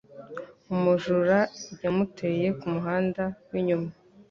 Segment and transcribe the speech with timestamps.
[0.73, 1.39] Umujura
[1.83, 3.89] yamuteye kumuhanda winyuma.